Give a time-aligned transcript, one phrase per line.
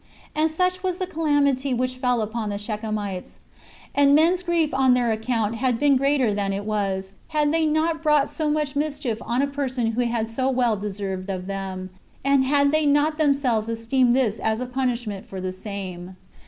[0.33, 3.39] And such was the calamity which fell upon the Shechemites;
[3.93, 8.01] and men's grief on their account had been greater than it was, had they not
[8.01, 11.91] brought so much mischief on a person who had so well deserved of them,
[12.25, 16.15] and had they not themselves esteemed this as a punishment for the same.